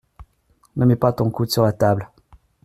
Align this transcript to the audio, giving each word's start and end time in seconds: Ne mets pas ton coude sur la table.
Ne 0.77 0.85
mets 0.87 0.95
pas 0.95 1.13
ton 1.13 1.29
coude 1.29 1.51
sur 1.51 1.61
la 1.61 1.73
table. 1.73 2.09